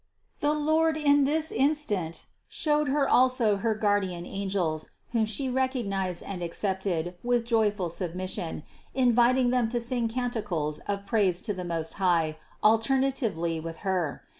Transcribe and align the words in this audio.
232. 0.39 0.45
The 0.47 0.65
Lord 0.65 0.97
in 1.19 1.25
this 1.25 1.51
instant 1.51 2.25
showed 2.49 2.87
Her 2.87 3.07
also 3.07 3.57
her 3.57 3.75
guardian 3.75 4.25
angels, 4.25 4.89
whom 5.11 5.27
she 5.27 5.47
recognized 5.47 6.23
and 6.23 6.41
accepted 6.41 7.13
with 7.21 7.45
joyful 7.45 7.91
submission, 7.91 8.63
inviting 8.95 9.51
them 9.51 9.69
to 9.69 9.79
sing 9.79 10.07
canticles 10.07 10.79
of 10.87 11.05
praise 11.05 11.39
to 11.41 11.53
the 11.53 11.63
Most 11.65 11.93
High 12.01 12.35
alternatively 12.63 13.59
with 13.59 13.77
Her. 13.85 14.23